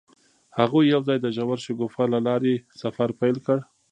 هغوی 0.59 0.91
یوځای 0.93 1.17
د 1.21 1.27
ژور 1.35 1.57
شګوفه 1.65 2.03
له 2.13 2.19
لارې 2.27 2.53
سفر 2.81 3.09
پیل 3.19 3.37
کړ. 3.45 3.57